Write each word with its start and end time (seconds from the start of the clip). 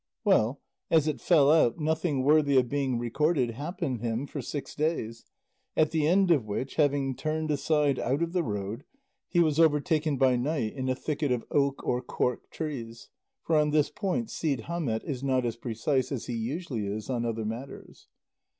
Well, 0.23 0.59
as 0.89 1.07
it 1.07 1.21
fell 1.21 1.51
out, 1.51 1.77
nothing 1.79 2.23
worthy 2.23 2.57
of 2.57 2.67
being 2.67 2.97
recorded 2.97 3.51
happened 3.51 3.99
him 4.01 4.25
for 4.25 4.41
six 4.41 4.73
days, 4.73 5.25
at 5.77 5.91
the 5.91 6.07
end 6.07 6.31
of 6.31 6.43
which, 6.43 6.73
having 6.73 7.15
turned 7.15 7.51
aside 7.51 7.99
out 7.99 8.23
of 8.23 8.33
the 8.33 8.41
road, 8.41 8.83
he 9.27 9.39
was 9.41 9.59
overtaken 9.59 10.17
by 10.17 10.37
night 10.37 10.73
in 10.73 10.89
a 10.89 10.95
thicket 10.95 11.31
of 11.31 11.45
oak 11.51 11.83
or 11.85 12.01
cork 12.01 12.49
trees; 12.49 13.09
for 13.43 13.55
on 13.55 13.69
this 13.69 13.91
point 13.91 14.31
Cide 14.31 14.61
Hamete 14.61 15.03
is 15.03 15.23
not 15.23 15.45
as 15.45 15.55
precise 15.55 16.11
as 16.11 16.25
he 16.25 16.33
usually 16.33 16.87
is 16.87 17.07
on 17.07 17.23
other 17.23 17.45
matters. 17.45 18.07